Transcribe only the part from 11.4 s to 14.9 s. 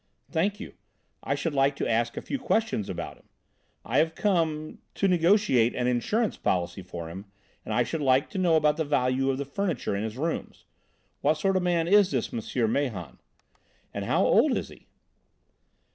of a man is this M. Mahon? About how old is he?"